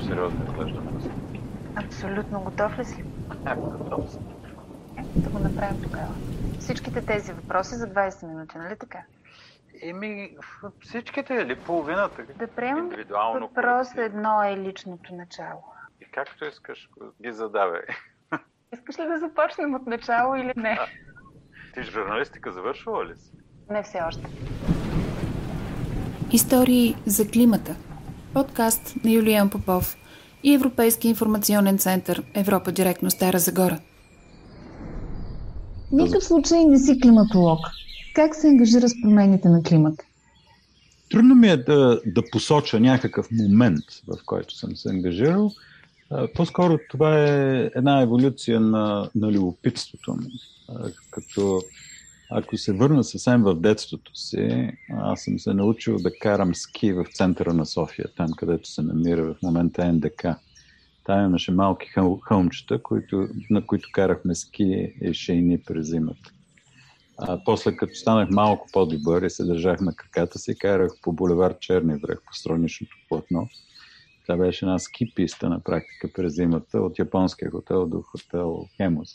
[0.00, 0.80] много сериозно изглежда.
[1.76, 2.40] Абсолютно.
[2.40, 3.04] Готов ли си?
[3.56, 4.22] Готов съм.
[5.16, 6.14] Да го направим тогава.
[6.58, 8.98] Всичките тези въпроси за 20 минути, нали така?
[9.82, 10.36] Еми,
[10.80, 12.22] всичките или половината?
[12.38, 15.62] Да приемам индивидуално въпрос едно е личното начало.
[16.00, 16.88] И както искаш,
[17.22, 17.80] ги задавай.
[18.74, 20.78] Искаш ли да започнем от начало или не?
[20.80, 20.86] А,
[21.74, 23.32] ти журналистика завършвала ли си?
[23.70, 24.26] Не все още.
[26.32, 27.76] Истории за климата.
[28.34, 29.96] Подкаст на Юлиан Попов
[30.42, 33.80] и Европейски информационен център Европа директно Стара Загора.
[35.92, 37.58] Никакъв случай не си климатолог.
[38.14, 40.04] Как се ангажира с промените на климата?
[41.10, 45.50] Трудно ми е да, да посоча някакъв момент, в който съм се ангажирал.
[46.34, 50.30] По-скоро това е една еволюция на, на любопитството ми.
[51.10, 51.62] Като
[52.30, 57.04] ако се върна съвсем в детството си, аз съм се научил да карам ски в
[57.12, 60.26] центъра на София, там където се намира в момента НДК.
[61.04, 61.90] Там имаше малки
[62.22, 66.32] хълмчета, които, на които карахме ски и шейни през зимата.
[67.18, 71.58] А после, като станах малко по-добър и се държах на краката си, карах по булевар
[71.58, 73.48] Черни връх, по страничното платно.
[74.22, 79.08] Това беше една ски писта на практика през зимата от японския хотел до хотел Хемус.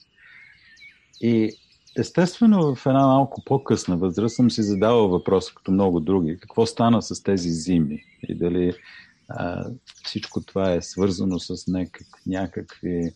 [1.21, 1.51] И
[1.97, 7.01] естествено в една малко по-късна възраст съм си задавал въпроса, като много други, какво стана
[7.01, 8.73] с тези зими и дали
[9.29, 9.69] а,
[10.03, 13.13] всичко това е свързано с някак, някакви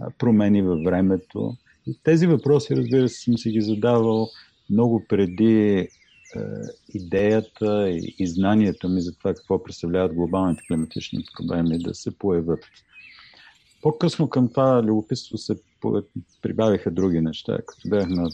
[0.00, 1.56] а, промени във времето.
[1.86, 4.28] И тези въпроси, разбира се, съм си ги задавал
[4.70, 5.88] много преди
[6.88, 12.64] идеята и знанието ми за това какво представляват глобалните климатични проблеми да се появят.
[13.82, 15.56] По-късно към това любопитство се
[16.42, 17.58] прибавиха други неща.
[17.66, 18.30] Като бях на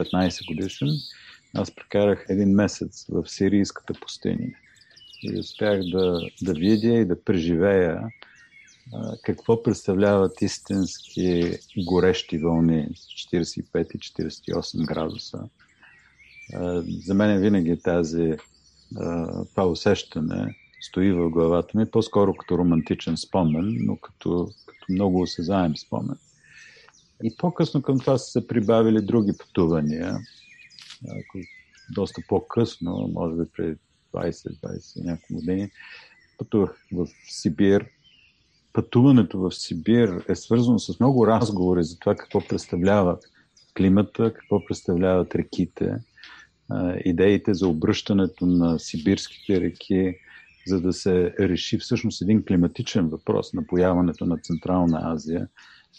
[0.00, 0.88] 15 годишен,
[1.54, 4.48] аз прекарах един месец в сирийската пустиня
[5.22, 8.00] и успях да, да видя и да преживея
[9.22, 11.58] какво представляват истински
[11.88, 15.38] горещи вълни с 45 и 48 градуса
[17.04, 18.32] за мен винаги тази,
[19.50, 24.48] това усещане стои в главата ми, по-скоро като романтичен спомен, но като
[24.92, 26.16] много осезаем спомен.
[27.22, 30.18] И по-късно към това са се прибавили други пътувания,
[31.94, 33.76] доста по-късно, може би преди
[34.14, 35.70] 20-20 няколко години,
[36.38, 37.86] пътувах в Сибир.
[38.72, 43.18] Пътуването в Сибир е свързано с много разговори за това какво представлява
[43.76, 45.94] климата, какво представляват реките,
[47.04, 50.14] идеите за обръщането на сибирските реки,
[50.66, 55.48] за да се реши всъщност един климатичен въпрос, напояването на Централна Азия.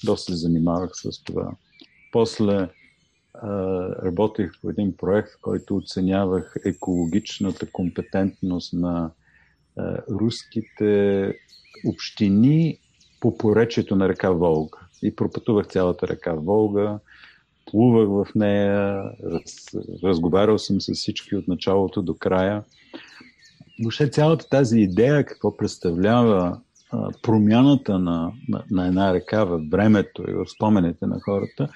[0.04, 1.52] Доста се занимавах с това.
[2.12, 2.70] После
[4.06, 9.12] работех по един проект, който оценявах екологичната компетентност на
[10.12, 11.34] руските
[11.88, 12.80] общини
[13.20, 14.78] по поречието на река Волга.
[15.04, 17.00] И пропътувах цялата река Волга,
[17.72, 19.68] плувах в нея, раз,
[20.04, 22.64] разговарял съм с всички от началото до края.
[23.82, 26.60] Въобще цялата тази идея, какво представлява
[26.92, 31.70] а, промяната на, на, на една река във времето и в спомените на хората,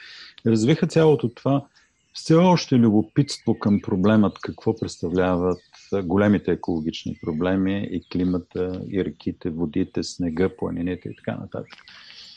[0.46, 1.66] развиха цялото това
[2.14, 5.60] все още любопитство към проблемът какво представляват
[6.04, 11.74] големите екологични проблеми и климата, и реките, водите, снега, планините и така нататък.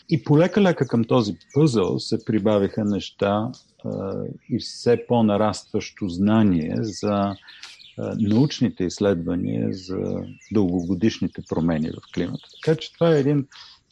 [0.09, 3.53] И полека-лека към този пъзъл се прибавиха неща
[3.84, 7.34] а, и все по-нарастващо знание за
[8.18, 10.22] научните изследвания за
[10.52, 12.48] дългогодишните промени в климата.
[12.62, 13.46] Така че това е един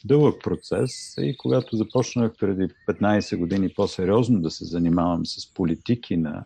[0.04, 6.44] дълъг процес и когато започнах преди 15 години по-сериозно да се занимавам с политики на,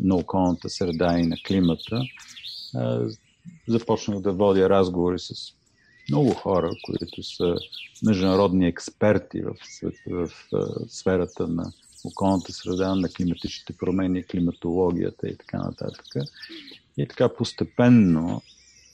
[0.00, 2.02] на околната среда и на климата,
[3.68, 5.32] започнах да водя разговори с
[6.10, 7.54] много хора, които са
[8.02, 9.54] международни експерти в,
[10.06, 11.72] в, в сферата на
[12.04, 16.06] околната среда, на климатичните промени, климатологията и така нататък.
[16.96, 18.42] И така постепенно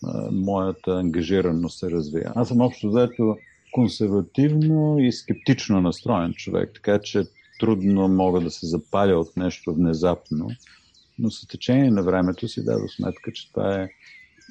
[0.05, 2.33] а, моята ангажираност се развия.
[2.35, 3.37] Аз съм общо заето
[3.73, 7.25] консервативно и скептично настроен човек, така че
[7.61, 10.49] трудно мога да се запаля от нещо внезапно,
[11.19, 13.89] но с течение на времето си дадох сметка, че това е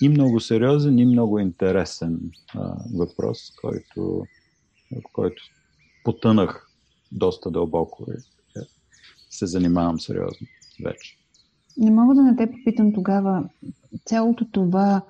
[0.02, 2.20] и много сериозен, и много интересен
[2.56, 4.26] а, въпрос, който,
[5.14, 5.44] който
[6.04, 6.70] потънах
[7.12, 8.06] доста дълбоко
[9.30, 10.48] се занимавам сериозно
[10.84, 11.18] вече.
[11.78, 13.50] Не мога да не те попитам тогава
[14.06, 15.02] цялото това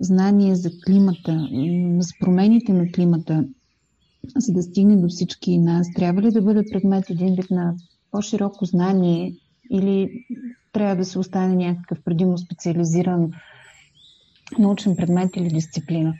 [0.00, 1.48] знание за климата,
[1.98, 3.44] за промените на климата,
[4.36, 7.74] за да стигне до всички нас, трябва ли да бъде предмет един вид на
[8.10, 9.34] по-широко знание
[9.70, 10.24] или
[10.72, 13.30] трябва да се остане някакъв предимно специализиран
[14.58, 16.14] научен предмет или дисциплина?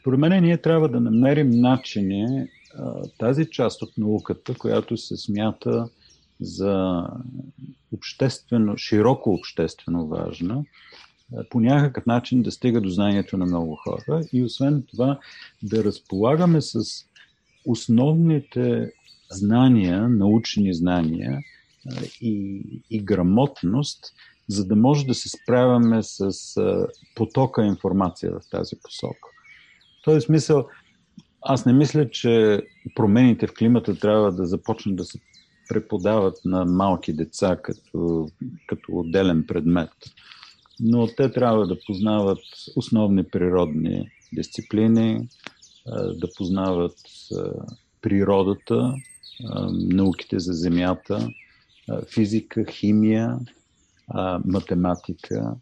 [0.00, 2.46] според мен ние трябва да намерим начини
[3.18, 5.88] тази част от науката, която се смята
[6.40, 7.04] за
[7.92, 10.64] обществено, широко обществено важна,
[11.50, 15.18] по някакъв начин да стига до знанието на много хора и освен това
[15.62, 16.80] да разполагаме с
[17.66, 18.92] основните
[19.30, 21.40] знания, научни знания
[22.20, 24.14] и, и грамотност,
[24.48, 26.30] за да може да се справяме с
[27.14, 29.28] потока информация в тази посока.
[30.00, 30.68] В този смисъл,
[31.42, 32.62] аз не мисля, че
[32.94, 35.18] промените в климата трябва да започнат да се
[35.68, 38.28] преподават на малки деца като,
[38.66, 39.90] като отделен предмет.
[40.80, 42.44] Но те трябва да познават
[42.76, 45.28] основни природни дисциплини,
[46.14, 46.98] да познават
[48.02, 48.94] природата,
[49.72, 51.28] науките за Земята,
[52.14, 53.38] физика, химия,
[54.44, 55.54] математика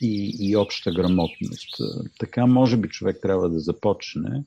[0.00, 1.76] и, и обща грамотност.
[2.18, 4.44] Така може би човек трябва да започне,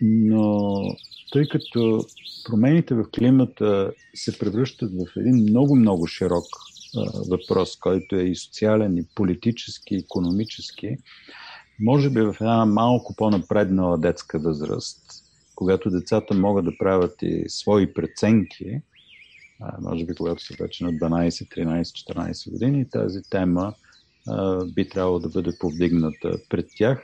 [0.00, 0.82] но
[1.32, 2.06] тъй като
[2.44, 6.44] промените в климата се превръщат в един много-много широк
[7.30, 10.96] въпрос, който е и социален, и политически, и економически,
[11.80, 14.98] може би в една малко по-напреднала детска възраст,
[15.54, 18.80] когато децата могат да правят и свои преценки,
[19.80, 23.74] може би когато са вече на 12, 13, 14 години, тази тема
[24.74, 27.02] би трябвало да бъде повдигната пред тях.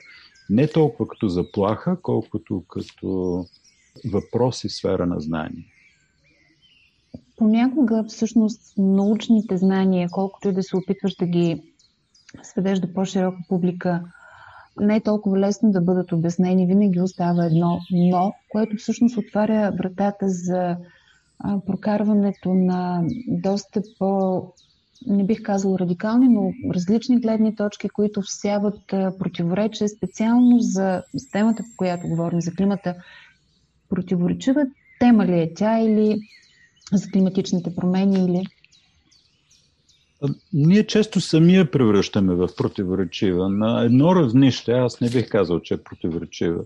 [0.50, 3.44] Не толкова като заплаха, колкото като
[4.12, 5.64] въпрос и сфера на знание.
[7.36, 11.74] Понякога всъщност научните знания, колкото и да се опитваш да ги
[12.42, 14.02] сведеш до по-широка публика,
[14.80, 16.66] не е толкова лесно да бъдат обяснени.
[16.66, 20.76] Винаги остава едно но, което всъщност отваря вратата за
[21.66, 24.42] прокарването на доста по,
[25.06, 28.80] не бих казал радикални, но различни гледни точки, които всяват
[29.18, 31.02] противоречие специално за
[31.32, 32.94] темата, по която говорим, за климата.
[33.88, 34.66] Противоречива
[35.00, 36.20] тема ли е тя или
[36.92, 38.44] за климатичните промени или
[40.52, 43.48] ние често самия превръщаме в противоречива.
[43.48, 46.64] На едно равнище, аз не бих казал, че е противоречива.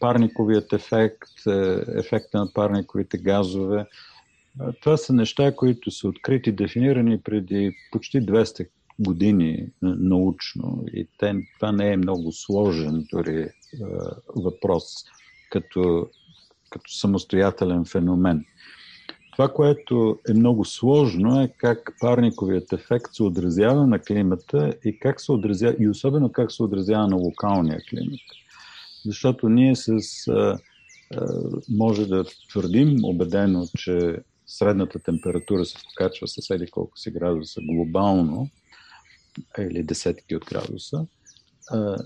[0.00, 3.86] Парниковият ефект, е, ефекта на парниковите газове,
[4.80, 8.68] това са неща, които са открити, дефинирани преди почти 200
[8.98, 10.84] години научно.
[10.94, 13.48] И те, това не е много сложен дори
[14.36, 14.84] въпрос
[15.50, 16.10] като,
[16.70, 18.44] като самостоятелен феномен.
[19.32, 25.20] Това, което е много сложно е как парниковият ефект се отразява на климата и как
[25.20, 28.20] се отразява, и особено как се отразява на локалния климат.
[29.04, 29.98] Защото ние с,
[31.68, 34.16] може да твърдим убедено, че
[34.46, 38.48] средната температура се покачва с еди колко си градуса глобално,
[39.58, 41.06] или десетки от градуса,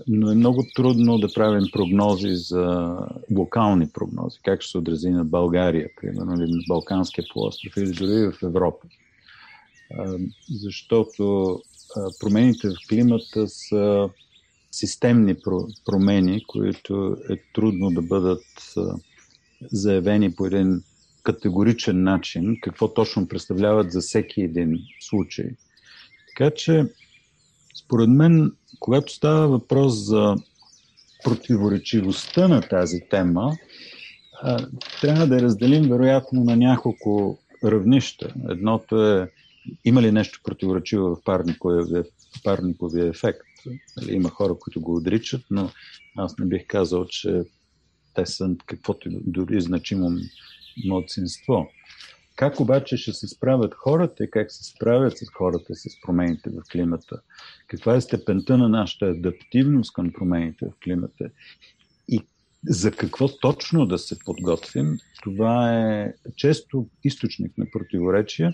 [0.07, 2.97] но е много трудно да правим прогнози за
[3.37, 8.31] локални прогнози, как ще се отрази на България, примерно, или на Балканския полуостров, или дори
[8.31, 8.87] в Европа.
[10.63, 11.55] Защото
[12.19, 14.09] промените в климата са
[14.71, 15.35] системни
[15.85, 18.45] промени, които е трудно да бъдат
[19.71, 20.83] заявени по един
[21.27, 25.49] категоричен начин, какво точно представляват за всеки един случай.
[26.27, 26.85] Така че,
[27.83, 30.35] според мен, когато става въпрос за
[31.23, 33.57] противоречивостта на тази тема,
[35.01, 38.33] трябва да я разделим вероятно на няколко равнища.
[38.49, 39.31] Едното е
[39.85, 42.05] има ли нещо противоречиво в парниковия,
[42.43, 43.47] парниковия ефект.
[43.97, 45.69] Нали, има хора, които го отричат, но
[46.17, 47.41] аз не бих казал, че
[48.13, 50.11] те са каквото дори значимо
[50.85, 51.67] младсинство.
[52.35, 56.61] Как обаче ще се справят хората и как се справят с хората с промените в
[56.71, 57.21] климата?
[57.67, 61.29] Каква е степента на нашата адаптивност към промените в климата?
[62.07, 62.21] И
[62.65, 64.97] за какво точно да се подготвим?
[65.23, 68.53] Това е често източник на противоречия,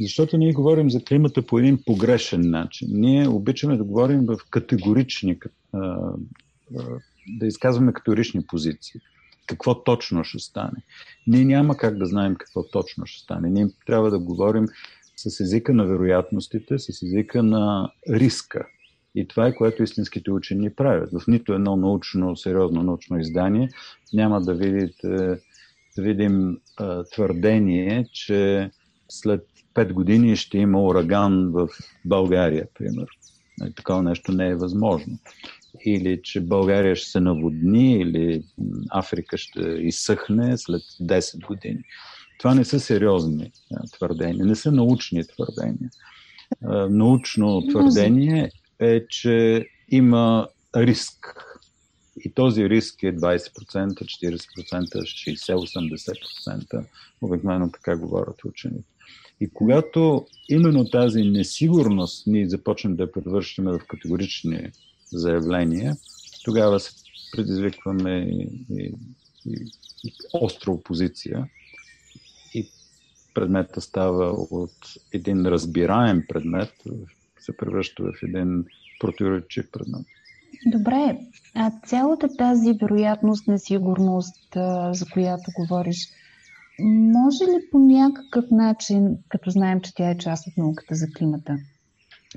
[0.00, 2.88] защото ние говорим за климата по един погрешен начин.
[2.90, 5.38] Ние обичаме да говорим в категорични,
[7.28, 9.00] да изказваме категорични позиции
[9.46, 10.82] какво точно ще стане.
[11.26, 13.50] Ние няма как да знаем какво точно ще стане.
[13.50, 14.66] Ние трябва да говорим
[15.16, 18.66] с езика на вероятностите, с езика на риска.
[19.14, 21.10] И това е което истинските учени правят.
[21.12, 23.68] В нито едно научно, сериозно научно издание
[24.12, 25.08] няма да видите,
[25.96, 28.70] да видим а, твърдение, че
[29.08, 31.68] след 5 години ще има ураган в
[32.04, 33.06] България, примерно.
[33.76, 35.18] Такова нещо не е възможно
[35.84, 38.42] или че България ще се наводни, или
[38.90, 41.82] Африка ще изсъхне след 10 години.
[42.38, 43.52] Това не са сериозни
[43.92, 45.90] твърдения, не са научни твърдения.
[46.90, 51.36] Научно твърдение е, че има риск
[52.24, 54.38] И този риск е 20%, 40%,
[56.48, 56.84] 60-80%.
[57.20, 58.88] Обикновено така говорят учените.
[59.40, 64.70] И когато именно тази несигурност ние започнем да превръщаме в категорични
[65.12, 65.96] заявления,
[66.44, 66.92] тогава се
[67.32, 68.94] предизвикваме и, и,
[70.04, 71.48] и, остра опозиция
[72.54, 72.70] и
[73.34, 74.76] предмета става от
[75.12, 76.72] един разбираем предмет,
[77.38, 78.64] се превръща в един
[79.00, 80.06] противоречив предмет.
[80.66, 81.18] Добре,
[81.54, 84.54] а цялата тази вероятност, несигурност,
[84.90, 85.96] за която говориш,
[86.80, 91.56] може ли по някакъв начин, като знаем, че тя е част от науката за климата,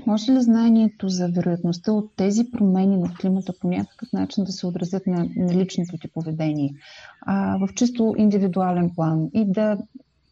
[0.05, 4.67] може ли знанието за вероятността от тези промени на климата по някакъв начин да се
[4.67, 6.73] отразят на, на личното ти поведение
[7.21, 9.77] а, в чисто индивидуален план и да,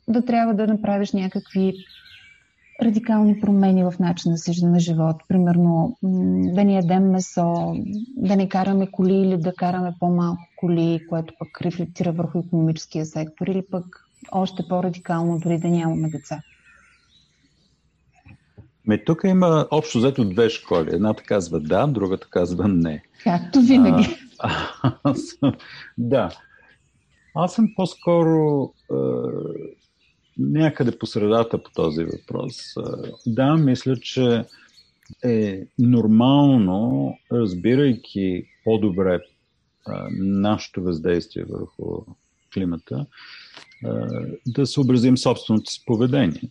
[0.07, 1.73] да трябва да направиш някакви
[2.81, 5.15] радикални промени в начина си на живот.
[5.27, 5.97] Примерно
[6.53, 7.75] да не ядем месо,
[8.17, 13.47] да не караме коли или да караме по-малко коли, което пък рефлектира върху економическия сектор
[13.47, 13.85] или пък
[14.31, 16.41] още по-радикално дори да нямаме деца.
[18.87, 20.89] Ме, тук има общо взето две школи.
[20.93, 23.03] Едната казва да, другата казва не.
[23.23, 24.17] Както винаги.
[24.39, 24.51] А,
[25.03, 25.19] аз,
[25.97, 26.29] да.
[27.35, 28.95] Аз съм по-скоро е,
[30.37, 32.55] някъде по средата по този въпрос.
[33.25, 34.43] Да, мисля, че
[35.23, 39.19] е нормално, разбирайки по-добре
[40.19, 42.01] нашето въздействие върху
[42.53, 43.05] климата,
[44.47, 46.41] да съобразим собственото си поведение.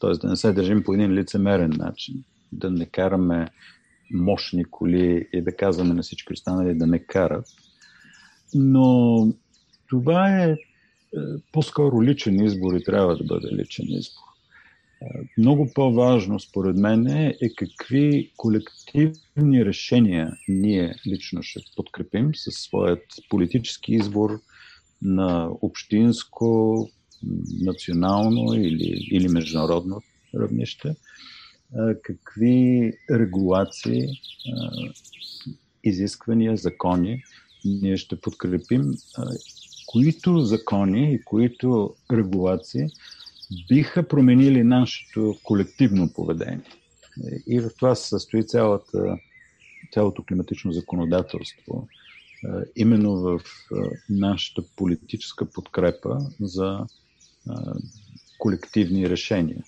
[0.00, 3.48] Тоест да не се държим по един лицемерен начин, да не караме
[4.12, 7.46] мощни коли и да казваме на всички останали да не карат.
[8.54, 9.26] Но
[9.88, 10.56] това е
[11.52, 14.30] по-скоро личен избор и трябва да бъде личен избор.
[15.38, 23.94] Много по-важно, според мен, е какви колективни решения ние лично ще подкрепим със своят политически
[23.94, 24.40] избор
[25.02, 26.88] на общинско,
[27.60, 30.02] национално или, или международно
[30.34, 30.96] равнище,
[32.02, 34.06] какви регулации,
[35.84, 37.22] изисквания, закони
[37.64, 38.94] ние ще подкрепим
[39.92, 42.86] които закони и които регулации
[43.68, 46.60] биха променили нашето колективно поведение.
[47.46, 49.18] И в това се състои цялата,
[49.92, 51.88] цялото климатично законодателство,
[52.76, 53.40] именно в
[54.10, 56.86] нашата политическа подкрепа за
[58.38, 59.62] колективни решения.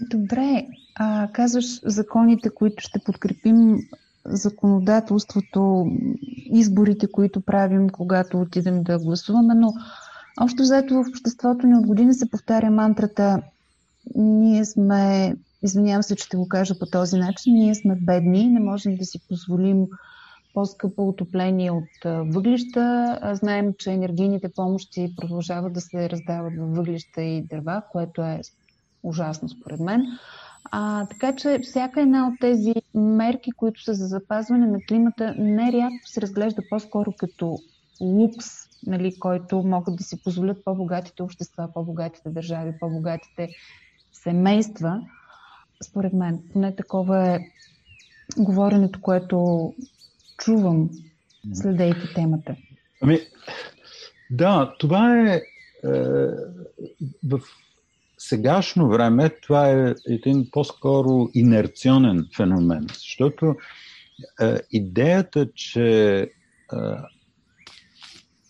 [0.00, 3.78] Добре, а казваш законите, които ще подкрепим
[4.24, 5.86] законодателството,
[6.52, 9.72] изборите, които правим, когато отидем да гласуваме, но
[10.40, 13.42] общо заето в обществото ни от години се повтаря мантрата
[14.16, 18.60] ние сме, извинявам се, че ще го кажа по този начин, ние сме бедни, не
[18.60, 19.86] можем да си позволим
[20.54, 23.18] по-скъпо отопление от въглища.
[23.32, 28.40] Знаем, че енергийните помощи продължават да се раздават в въглища и дърва, което е
[29.02, 30.06] ужасно според мен.
[30.70, 36.06] А, така че всяка една от тези мерки, които са за запазване на климата, нерядко
[36.06, 37.58] се разглежда по-скоро като
[38.00, 38.46] лукс,
[38.86, 43.48] нали, който могат да си позволят по-богатите общества, по-богатите държави, по-богатите
[44.12, 45.00] семейства.
[45.84, 47.38] Според мен, поне такова е
[48.38, 49.72] говоренето, което
[50.44, 50.90] чувам,
[51.54, 52.56] следейки темата.
[53.02, 53.18] Ами,
[54.30, 55.42] да, това е, е
[57.24, 57.40] в
[58.18, 63.54] сегашно време това е един по-скоро инерционен феномен, защото
[64.40, 66.28] е, идеята, че е,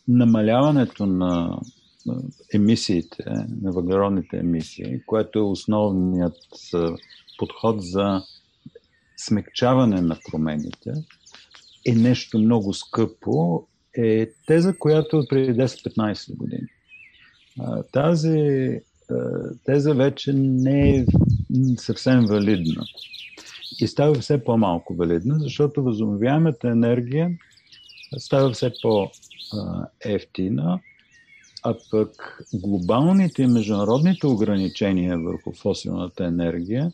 [0.08, 1.60] намаляването на
[2.54, 3.24] емисиите,
[3.62, 6.36] на въглеродните емисии, което е основният
[6.74, 6.78] е,
[7.38, 8.22] подход за
[9.16, 10.92] смягчаване на промените,
[11.86, 16.66] е нещо много скъпо, е теза, която е преди 10-15 години.
[17.92, 18.80] Тази
[19.64, 21.06] теза вече не е
[21.76, 22.84] съвсем валидна.
[23.80, 27.30] И става все по-малко валидна, защото възобновяемата енергия
[28.18, 30.80] става все по-ефтина,
[31.62, 36.92] а пък глобалните и международните ограничения върху фосилната енергия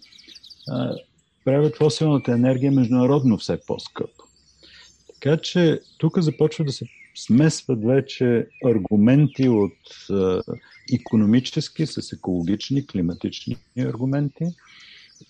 [1.44, 4.15] правят фосилната енергия международно все по-скъпа.
[5.20, 10.06] Така че тук започва да се смесват вече аргументи от
[10.92, 14.44] економически с екологични, климатични аргументи.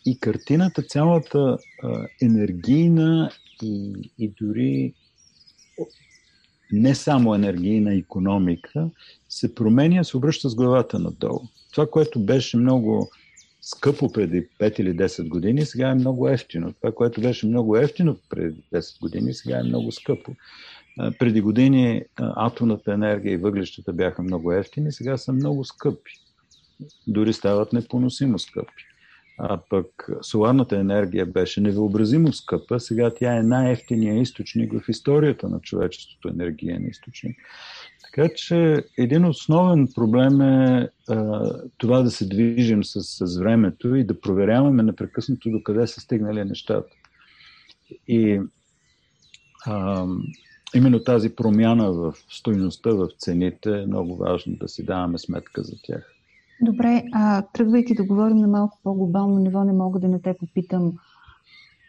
[0.06, 3.30] И картината, цялата а, енергийна
[3.62, 4.94] и, и дори
[6.72, 8.90] не само енергийна економика
[9.28, 11.40] се променя, се обръща с главата надолу.
[11.72, 13.10] Това, което беше много
[13.66, 16.72] скъпо преди 5 или 10 години, сега е много ефтино.
[16.72, 20.32] Това, което беше много ефтино преди 10 години, сега е много скъпо.
[21.18, 26.12] Преди години атомната енергия и въглищата бяха много ефтини, сега са много скъпи.
[27.06, 28.84] Дори стават непоносимо скъпи.
[29.38, 35.60] А пък соларната енергия беше невъобразимо скъпа, сега тя е най-ефтиният източник в историята на
[35.60, 37.36] човечеството, енергиен източник.
[38.02, 44.04] Така че един основен проблем е а, това да се движим с, с времето и
[44.04, 46.90] да проверяваме непрекъснато докъде са стигнали нещата.
[48.08, 48.40] И
[49.66, 50.06] а,
[50.74, 55.76] именно тази промяна в стойността, в цените е много важно да си даваме сметка за
[55.82, 56.15] тях.
[56.60, 60.92] Добре, а тръгвайки да говорим на малко по-глобално ниво, не мога да не те попитам.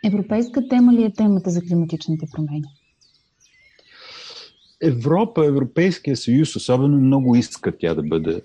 [0.05, 2.63] Европейска тема ли е темата за климатичните промени?
[4.83, 8.41] Европа, Европейския съюз, особено много иска тя да бъде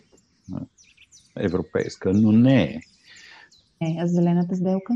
[1.36, 2.80] европейска, но не е.
[3.80, 4.94] Е, а зелената сделка?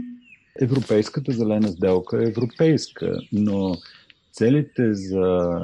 [0.61, 3.77] Европейската зелена сделка е европейска, но
[4.37, 5.59] целите за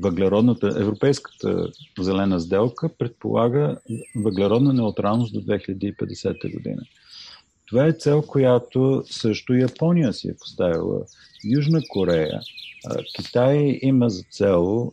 [0.00, 1.68] въглеродната, европейската
[1.98, 3.78] зелена сделка предполага
[4.16, 6.82] въглеродна неутралност до 2050 година.
[7.66, 11.00] Това е цел, която също Япония си е поставила.
[11.54, 12.40] Южна Корея,
[13.16, 14.92] Китай има за цел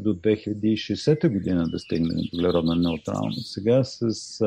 [0.00, 3.52] до 2060 година да стигне въглеродна неутралност.
[3.52, 4.40] Сега с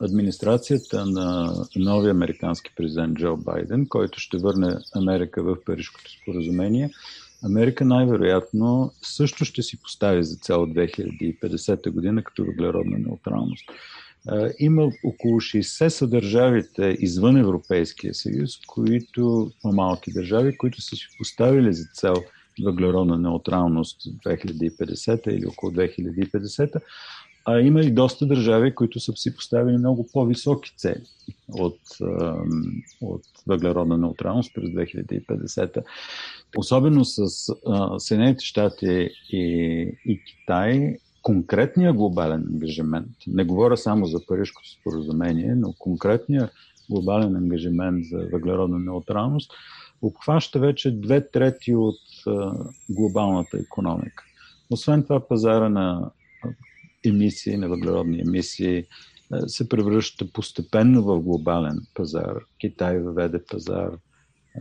[0.00, 6.90] администрацията на новия американски президент Джо Байден, който ще върне Америка в Парижското споразумение,
[7.44, 13.64] Америка най-вероятно също ще си постави за цел 2050 година като въглеродна неутралност.
[14.58, 21.74] Има около 60 са държавите извън Европейския съюз, които, по-малки държави, които са си поставили
[21.74, 22.14] за цел
[22.64, 26.80] въглеродна неутралност 2050 или около 2050,
[27.50, 31.02] а има и доста държави, които са си поставили много по-високи цели
[31.48, 31.80] от,
[33.00, 35.84] от въглеродна неутралност през 2050.
[36.58, 37.28] Особено с
[37.98, 39.42] Съединените щати и,
[40.04, 46.50] и Китай, конкретния глобален ангажимент, не говоря само за Парижското споразумение, но конкретния
[46.90, 49.52] глобален ангажимент за въглеродна неутралност,
[50.02, 52.00] обхваща вече две трети от
[52.90, 54.24] глобалната економика.
[54.70, 56.10] Освен това, пазара на
[57.06, 58.84] емисии, на въглеродни емисии,
[59.46, 62.34] се превръща постепенно в глобален пазар.
[62.60, 63.90] Китай въведе пазар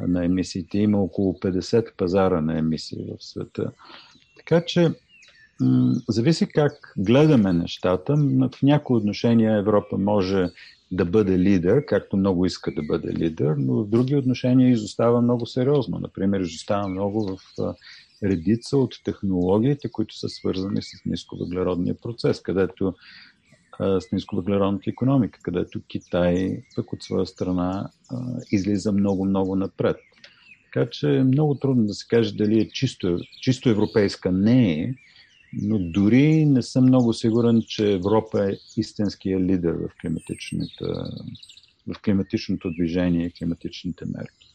[0.08, 0.78] на емисиите.
[0.78, 3.72] Има около 50 пазара на емисии в света.
[4.38, 4.92] Така че
[6.10, 8.16] зависи как гледаме нещата.
[8.16, 10.50] В някои отношения Европа може
[10.92, 15.46] да бъде лидер, както много иска да бъде лидер, но в други отношения изостава много
[15.46, 16.00] сериозно.
[16.00, 17.38] Например, изостава много в
[18.24, 22.94] редица от технологиите, които са свързани с нисковъглеродния процес, където
[23.80, 27.90] с нисковъглеродната економика, където Китай пък от своя страна
[28.52, 29.98] излиза много-много напред.
[30.66, 34.32] Така че е много трудно да се каже дали е чисто, чисто европейска.
[34.32, 34.94] Не е,
[35.54, 39.90] но дори не съм много сигурен, че Европа е истинския лидер в,
[41.88, 44.47] в климатичното движение и климатичните мерки.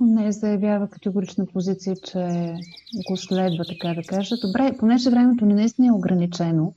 [0.00, 2.54] Не заявява категорична позиция, че
[3.08, 4.36] го следва, така да кажа.
[4.42, 6.74] Добре, понеже времето ни наистина е ограничено,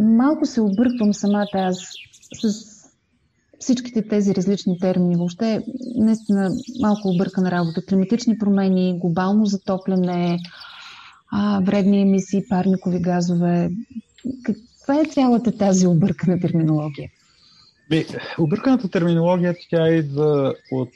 [0.00, 1.76] малко се обърквам самата аз
[2.42, 2.74] с
[3.58, 5.16] всичките тези различни термини.
[5.16, 5.64] Въобще,
[5.96, 7.86] наистина малко объркана работа.
[7.86, 10.38] Климатични промени, глобално затопляне,
[11.32, 13.70] а, вредни емисии, парникови газове.
[14.42, 17.10] Каква е цялата тази объркана терминология?
[17.90, 18.06] Би,
[18.38, 20.90] обърканата терминология тя идва от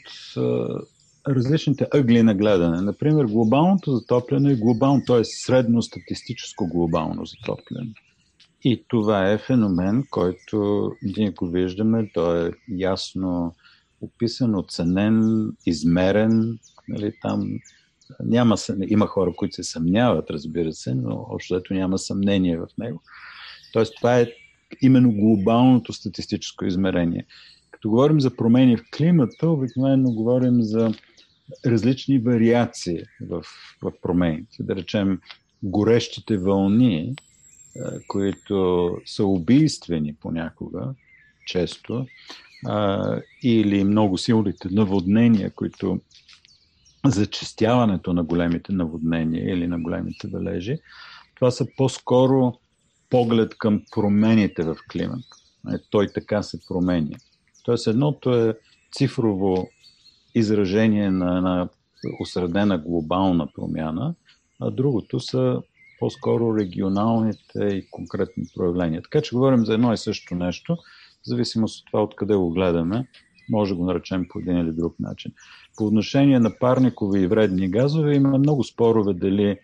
[1.29, 2.81] различните ъгли на гледане.
[2.81, 5.25] Например, глобалното затопляне е глобално, т.е.
[5.25, 7.91] средно статистическо глобално затопляне.
[8.65, 13.55] И това е феномен, който ние го виждаме, той е ясно
[14.01, 16.59] описан, оценен, измерен.
[16.89, 17.59] Нали, там
[18.25, 18.57] няма,
[18.89, 23.03] има хора, които се съмняват, разбира се, но общото няма съмнение в него.
[23.73, 24.33] Тоест, това е
[24.83, 27.27] именно глобалното статистическо измерение.
[27.71, 30.93] Като говорим за промени в климата, обикновено говорим за
[31.67, 33.45] различни вариации в,
[33.83, 34.63] в промените.
[34.63, 35.21] Да речем,
[35.63, 37.15] горещите вълни,
[38.09, 40.95] които са убийствени понякога,
[41.47, 42.07] често,
[43.43, 46.01] или много силните наводнения, които
[47.07, 50.79] зачистяването на големите наводнения или на големите валежи,
[51.35, 52.55] това са по-скоро
[53.11, 55.37] поглед към промените в климата.
[55.73, 57.17] Е, той така се променя.
[57.65, 58.55] Тоест едното е
[58.93, 59.69] цифрово
[60.35, 61.69] изражение на една
[62.21, 64.15] осредена глобална промяна,
[64.61, 65.63] а другото са
[65.99, 69.03] по-скоро регионалните и конкретни проявления.
[69.03, 73.07] Така че говорим за едно и също нещо, в зависимост от това откъде го гледаме,
[73.51, 75.33] може да го наречем по един или друг начин.
[75.77, 79.59] по отношение на парникови и вредни газове има много спорове дали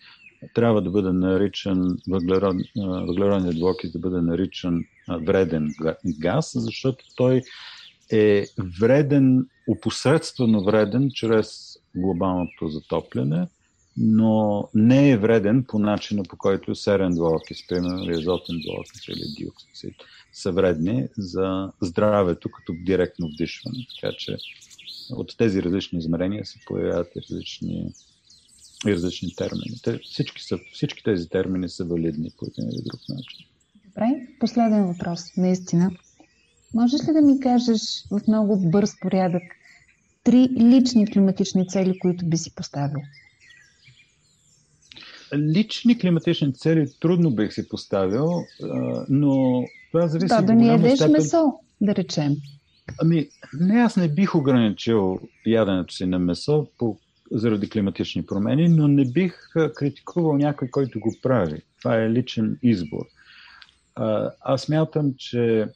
[0.55, 5.75] трябва да бъде наричан въглерод, въглеродният двуокис да бъде наричан вреден
[6.21, 7.43] газ, защото той
[8.13, 8.45] е
[8.81, 13.47] вреден, опосредствено вреден чрез глобалното затопляне,
[13.97, 19.35] но не е вреден по начина по който серен двуокис, примерно или азотен двуокис или
[19.39, 19.95] диоксид
[20.33, 23.87] са вредни за здравето като директно вдишване.
[24.01, 24.37] Така че
[25.11, 27.93] от тези различни измерения се появяват и различни,
[28.87, 29.81] и различни термини.
[29.83, 33.47] Те, всички, са, всички тези термини са валидни по един или друг начин.
[33.85, 35.91] Добре, последен въпрос, наистина.
[36.75, 39.43] Можеш ли да ми кажеш в много бърз порядък
[40.25, 43.01] три лични климатични цели, които би си поставил?
[45.35, 48.29] Лични климатични цели трудно бих си поставил,
[49.09, 51.13] но това зависи да, да ни ядеш степен...
[51.13, 52.37] месо, да речем.
[53.03, 53.29] Ами,
[53.61, 56.99] не, аз не бих ограничил яденето си на месо по,
[57.33, 61.63] заради климатични промени, но не бих критикувал някой, който го прави.
[61.79, 63.07] Това е личен избор.
[64.41, 65.69] Аз мятам, че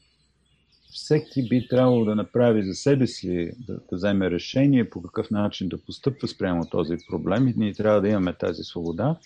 [0.90, 5.68] всеки би трябвало да направи за себе си, да, да вземе решение по какъв начин
[5.68, 9.16] да постъпва спрямо този проблем и ние трябва да имаме тази свобода.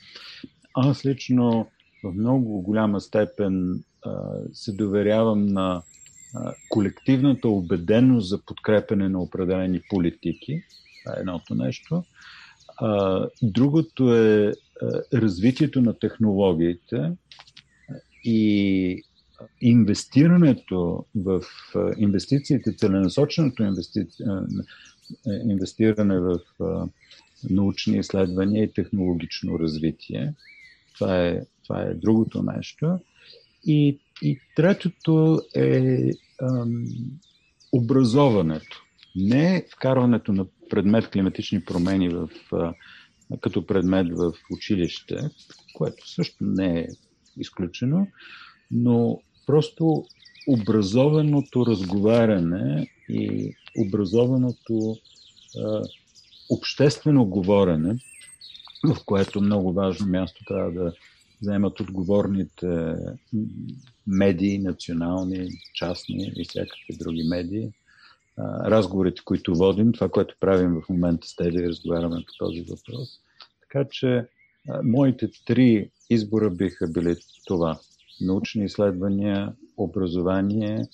[0.75, 1.67] Аз лично
[2.05, 4.13] в много голяма степен а,
[4.53, 5.83] се доверявам на
[6.35, 10.63] а, колективната убеденост за подкрепене на определени политики.
[11.05, 12.05] Това е едното нещо.
[12.77, 14.53] А, другото е а,
[15.15, 17.13] развитието на технологиите
[18.25, 19.03] и
[19.61, 21.43] инвестирането в
[21.97, 24.07] инвестициите, целенасоченото инвести...
[25.49, 26.39] инвестиране в
[27.51, 30.35] научни изследвания и технологично развитие.
[30.95, 32.99] Това е, това е другото нещо.
[33.67, 36.11] И, и третото е
[36.43, 36.85] ам,
[37.73, 38.83] образоването.
[39.17, 42.75] Не вкарването на предмет климатични промени в, а,
[43.41, 45.17] като предмет в училище,
[45.75, 46.87] което също не е
[47.39, 48.07] изключено,
[48.71, 50.05] но просто
[50.49, 53.55] образованото разговаряне и
[53.87, 54.97] образованото
[55.59, 55.83] а,
[56.51, 57.97] обществено говорене,
[58.85, 60.93] в което много важно място трябва да
[61.43, 62.95] вземат отговорните
[64.07, 67.69] медии, национални, частни и всякакви други медии.
[68.65, 73.09] Разговорите, които водим, това, което правим в момента с тези, разговаряме по този въпрос.
[73.61, 74.27] Така че
[74.83, 77.81] моите три избора биха били това
[78.21, 80.89] научни изследвания, образование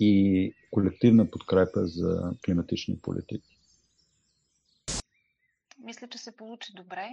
[0.00, 3.58] и колективна подкрепа за климатични политики.
[5.84, 7.08] Мисля, че се получи добре.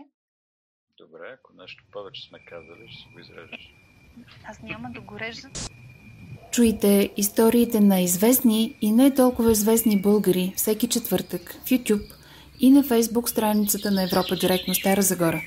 [0.98, 3.74] Добре, ако нещо повече сме казали, ще го изрежеш.
[4.46, 5.48] Аз няма да го режа.
[6.52, 12.14] Чуйте историите на известни и не толкова известни българи всеки четвъртък в YouTube
[12.60, 15.42] и на Facebook страницата на Европа директно Стара Загора.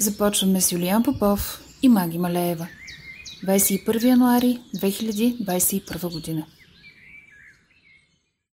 [0.00, 2.68] Започваме с Юлиан Попов и Маги Малеева.
[3.42, 6.46] 21 януари 2021 година.